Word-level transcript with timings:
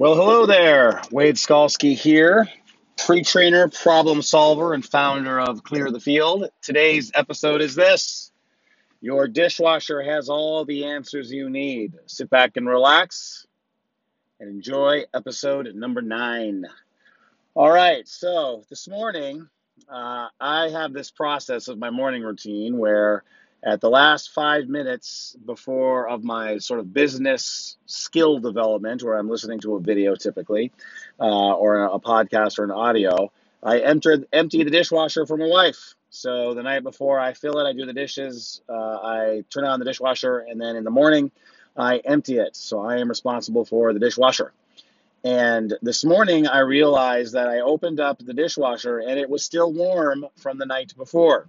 Well, 0.00 0.14
hello 0.14 0.46
there. 0.46 1.02
Wade 1.10 1.34
Skalski 1.34 1.96
here, 1.96 2.48
pre 3.04 3.24
trainer, 3.24 3.66
problem 3.66 4.22
solver, 4.22 4.72
and 4.72 4.86
founder 4.86 5.40
of 5.40 5.64
Clear 5.64 5.90
the 5.90 5.98
Field. 5.98 6.50
Today's 6.62 7.10
episode 7.16 7.60
is 7.60 7.74
this 7.74 8.30
Your 9.00 9.26
dishwasher 9.26 10.00
has 10.00 10.28
all 10.28 10.64
the 10.64 10.84
answers 10.84 11.32
you 11.32 11.50
need. 11.50 11.94
Sit 12.06 12.30
back 12.30 12.56
and 12.56 12.68
relax 12.68 13.48
and 14.38 14.48
enjoy 14.48 15.02
episode 15.12 15.74
number 15.74 16.00
nine. 16.00 16.64
All 17.56 17.72
right, 17.72 18.06
so 18.06 18.62
this 18.70 18.86
morning, 18.86 19.48
uh, 19.88 20.28
I 20.40 20.68
have 20.68 20.92
this 20.92 21.10
process 21.10 21.66
of 21.66 21.76
my 21.76 21.90
morning 21.90 22.22
routine 22.22 22.78
where 22.78 23.24
at 23.62 23.80
the 23.80 23.90
last 23.90 24.30
five 24.30 24.68
minutes 24.68 25.36
before 25.44 26.08
of 26.08 26.22
my 26.22 26.58
sort 26.58 26.80
of 26.80 26.92
business 26.92 27.76
skill 27.86 28.38
development, 28.38 29.02
where 29.02 29.14
I'm 29.14 29.28
listening 29.28 29.60
to 29.60 29.76
a 29.76 29.80
video 29.80 30.14
typically, 30.14 30.72
uh, 31.20 31.54
or 31.54 31.84
a 31.84 31.98
podcast 31.98 32.58
or 32.58 32.64
an 32.64 32.70
audio, 32.70 33.32
I 33.62 33.80
empty 33.80 34.62
the 34.62 34.70
dishwasher 34.70 35.26
for 35.26 35.36
my 35.36 35.48
wife. 35.48 35.94
So 36.10 36.54
the 36.54 36.62
night 36.62 36.84
before 36.84 37.18
I 37.18 37.34
fill 37.34 37.58
it, 37.58 37.68
I 37.68 37.72
do 37.72 37.84
the 37.84 37.92
dishes, 37.92 38.62
uh, 38.68 38.72
I 38.72 39.44
turn 39.50 39.64
on 39.64 39.78
the 39.78 39.84
dishwasher, 39.84 40.38
and 40.38 40.60
then 40.60 40.76
in 40.76 40.84
the 40.84 40.90
morning 40.90 41.30
I 41.76 41.98
empty 41.98 42.38
it. 42.38 42.56
So 42.56 42.80
I 42.80 42.98
am 42.98 43.08
responsible 43.08 43.64
for 43.64 43.92
the 43.92 43.98
dishwasher. 44.00 44.52
And 45.24 45.76
this 45.82 46.04
morning 46.04 46.46
I 46.46 46.60
realized 46.60 47.34
that 47.34 47.48
I 47.48 47.60
opened 47.60 47.98
up 47.98 48.18
the 48.18 48.32
dishwasher 48.34 49.00
and 49.00 49.18
it 49.18 49.28
was 49.28 49.42
still 49.42 49.72
warm 49.72 50.26
from 50.36 50.58
the 50.58 50.66
night 50.66 50.94
before. 50.96 51.48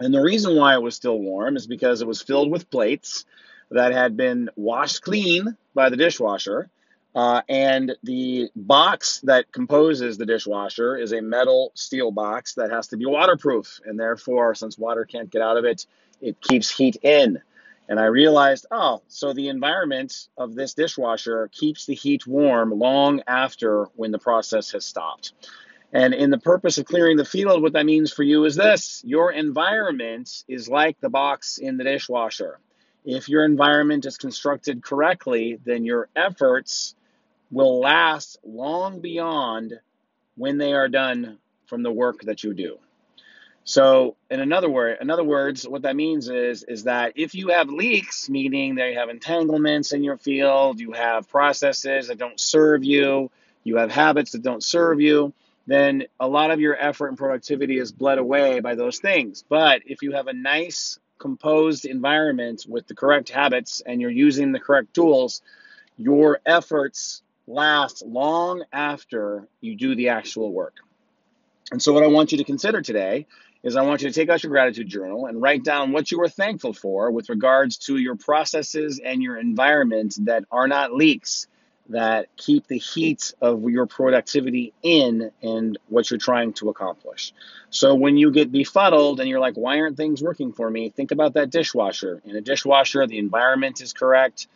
And 0.00 0.14
the 0.14 0.22
reason 0.22 0.56
why 0.56 0.74
it 0.74 0.82
was 0.82 0.94
still 0.94 1.18
warm 1.18 1.56
is 1.56 1.66
because 1.66 2.00
it 2.00 2.08
was 2.08 2.22
filled 2.22 2.50
with 2.50 2.70
plates 2.70 3.24
that 3.70 3.92
had 3.92 4.16
been 4.16 4.48
washed 4.56 5.02
clean 5.02 5.56
by 5.74 5.90
the 5.90 5.96
dishwasher. 5.96 6.70
Uh, 7.14 7.42
and 7.48 7.96
the 8.04 8.48
box 8.54 9.20
that 9.24 9.50
composes 9.50 10.16
the 10.16 10.26
dishwasher 10.26 10.96
is 10.96 11.12
a 11.12 11.20
metal 11.20 11.72
steel 11.74 12.12
box 12.12 12.54
that 12.54 12.70
has 12.70 12.88
to 12.88 12.96
be 12.96 13.06
waterproof. 13.06 13.80
And 13.84 13.98
therefore, 13.98 14.54
since 14.54 14.78
water 14.78 15.04
can't 15.04 15.30
get 15.30 15.42
out 15.42 15.56
of 15.56 15.64
it, 15.64 15.86
it 16.20 16.40
keeps 16.40 16.70
heat 16.70 16.96
in. 17.02 17.40
And 17.88 17.98
I 17.98 18.04
realized, 18.04 18.66
oh, 18.70 19.02
so 19.08 19.32
the 19.32 19.48
environment 19.48 20.28
of 20.36 20.54
this 20.54 20.74
dishwasher 20.74 21.48
keeps 21.50 21.86
the 21.86 21.94
heat 21.94 22.26
warm 22.26 22.70
long 22.70 23.22
after 23.26 23.86
when 23.96 24.12
the 24.12 24.18
process 24.18 24.72
has 24.72 24.84
stopped. 24.84 25.32
And 25.92 26.12
in 26.12 26.30
the 26.30 26.38
purpose 26.38 26.76
of 26.78 26.84
clearing 26.84 27.16
the 27.16 27.24
field, 27.24 27.62
what 27.62 27.72
that 27.72 27.86
means 27.86 28.12
for 28.12 28.22
you 28.22 28.44
is 28.44 28.56
this 28.56 29.02
your 29.04 29.32
environment 29.32 30.44
is 30.46 30.68
like 30.68 31.00
the 31.00 31.08
box 31.08 31.58
in 31.58 31.76
the 31.78 31.84
dishwasher. 31.84 32.58
If 33.04 33.28
your 33.28 33.44
environment 33.44 34.04
is 34.04 34.18
constructed 34.18 34.82
correctly, 34.82 35.58
then 35.64 35.84
your 35.84 36.08
efforts 36.14 36.94
will 37.50 37.80
last 37.80 38.38
long 38.44 39.00
beyond 39.00 39.80
when 40.36 40.58
they 40.58 40.74
are 40.74 40.88
done 40.88 41.38
from 41.66 41.82
the 41.82 41.92
work 41.92 42.20
that 42.22 42.44
you 42.44 42.52
do. 42.52 42.78
So, 43.64 44.16
in 44.30 44.40
another 44.40 44.70
word, 44.70 44.98
in 45.00 45.10
other 45.10 45.24
words, 45.24 45.68
what 45.68 45.82
that 45.82 45.96
means 45.96 46.28
is 46.28 46.62
is 46.62 46.84
that 46.84 47.12
if 47.16 47.34
you 47.34 47.48
have 47.48 47.68
leaks, 47.68 48.28
meaning 48.28 48.76
that 48.76 48.90
you 48.90 48.98
have 48.98 49.10
entanglements 49.10 49.92
in 49.92 50.02
your 50.02 50.16
field, 50.16 50.80
you 50.80 50.92
have 50.92 51.28
processes 51.28 52.08
that 52.08 52.18
don't 52.18 52.40
serve 52.40 52.82
you, 52.84 53.30
you 53.64 53.76
have 53.76 53.90
habits 53.90 54.32
that 54.32 54.42
don't 54.42 54.62
serve 54.62 55.00
you, 55.00 55.34
then 55.68 56.04
a 56.18 56.26
lot 56.26 56.50
of 56.50 56.60
your 56.60 56.74
effort 56.76 57.08
and 57.08 57.18
productivity 57.18 57.78
is 57.78 57.92
bled 57.92 58.16
away 58.16 58.60
by 58.60 58.74
those 58.74 59.00
things. 59.00 59.44
But 59.46 59.82
if 59.84 60.00
you 60.00 60.12
have 60.12 60.26
a 60.26 60.32
nice, 60.32 60.98
composed 61.18 61.84
environment 61.84 62.64
with 62.66 62.86
the 62.86 62.94
correct 62.94 63.28
habits 63.28 63.82
and 63.84 64.00
you're 64.00 64.10
using 64.10 64.52
the 64.52 64.60
correct 64.60 64.94
tools, 64.94 65.42
your 65.98 66.40
efforts 66.46 67.22
last 67.46 68.02
long 68.06 68.64
after 68.72 69.46
you 69.60 69.76
do 69.76 69.94
the 69.94 70.08
actual 70.08 70.50
work. 70.50 70.76
And 71.70 71.82
so, 71.82 71.92
what 71.92 72.02
I 72.02 72.06
want 72.06 72.32
you 72.32 72.38
to 72.38 72.44
consider 72.44 72.80
today 72.80 73.26
is 73.62 73.76
I 73.76 73.82
want 73.82 74.00
you 74.00 74.08
to 74.08 74.14
take 74.14 74.30
out 74.30 74.42
your 74.42 74.50
gratitude 74.50 74.88
journal 74.88 75.26
and 75.26 75.42
write 75.42 75.64
down 75.64 75.92
what 75.92 76.10
you 76.10 76.18
are 76.22 76.30
thankful 76.30 76.72
for 76.72 77.10
with 77.10 77.28
regards 77.28 77.76
to 77.88 77.98
your 77.98 78.16
processes 78.16 79.00
and 79.04 79.22
your 79.22 79.36
environment 79.36 80.14
that 80.22 80.44
are 80.50 80.66
not 80.66 80.94
leaks 80.94 81.46
that 81.88 82.28
keep 82.36 82.66
the 82.66 82.78
heat 82.78 83.34
of 83.40 83.62
your 83.64 83.86
productivity 83.86 84.74
in 84.82 85.30
and 85.42 85.78
what 85.88 86.10
you're 86.10 86.18
trying 86.18 86.52
to 86.54 86.68
accomplish. 86.68 87.32
So 87.70 87.94
when 87.94 88.16
you 88.16 88.30
get 88.30 88.52
befuddled 88.52 89.20
and 89.20 89.28
you're 89.28 89.40
like, 89.40 89.54
why 89.54 89.80
aren't 89.80 89.96
things 89.96 90.22
working 90.22 90.52
for 90.52 90.68
me? 90.68 90.90
Think 90.90 91.12
about 91.12 91.34
that 91.34 91.50
dishwasher. 91.50 92.20
In 92.24 92.36
a 92.36 92.40
dishwasher, 92.40 93.06
the 93.06 93.18
environment 93.18 93.80
is 93.80 93.92
correct. 93.92 94.48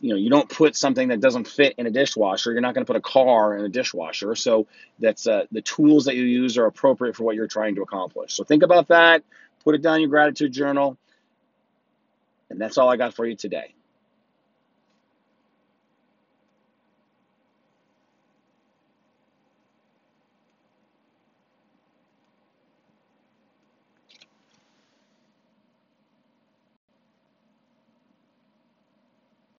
You 0.00 0.10
know, 0.10 0.16
you 0.16 0.30
don't 0.30 0.48
put 0.48 0.76
something 0.76 1.08
that 1.08 1.20
doesn't 1.20 1.46
fit 1.46 1.74
in 1.78 1.86
a 1.86 1.90
dishwasher. 1.90 2.52
You're 2.52 2.60
not 2.60 2.74
going 2.74 2.86
to 2.86 2.92
put 2.92 2.96
a 2.96 3.02
car 3.02 3.56
in 3.56 3.64
a 3.64 3.68
dishwasher. 3.68 4.34
So 4.34 4.66
that's 4.98 5.26
uh, 5.26 5.44
the 5.52 5.62
tools 5.62 6.06
that 6.06 6.16
you 6.16 6.24
use 6.24 6.58
are 6.58 6.66
appropriate 6.66 7.14
for 7.16 7.24
what 7.24 7.36
you're 7.36 7.46
trying 7.46 7.76
to 7.76 7.82
accomplish. 7.82 8.32
So 8.32 8.44
think 8.44 8.62
about 8.62 8.88
that. 8.88 9.22
Put 9.62 9.74
it 9.74 9.82
down 9.82 9.96
in 9.96 10.00
your 10.02 10.10
gratitude 10.10 10.52
journal. 10.52 10.96
And 12.50 12.60
that's 12.60 12.78
all 12.78 12.88
I 12.88 12.96
got 12.96 13.14
for 13.14 13.26
you 13.26 13.36
today. 13.36 13.74